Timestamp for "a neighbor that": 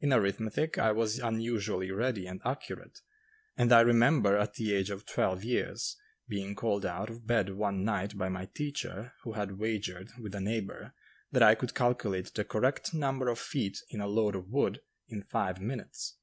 10.34-11.44